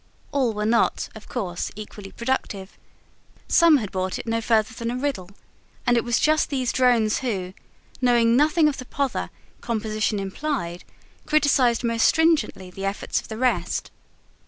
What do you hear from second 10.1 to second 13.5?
implied, criticised most stringently the efforts of the